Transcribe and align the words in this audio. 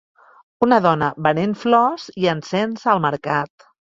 Una 0.67 0.79
dona 0.85 1.09
venent 1.27 1.53
flors 1.65 2.07
i 2.23 2.27
encens 2.35 2.87
al 2.95 3.05
mercat. 3.07 3.71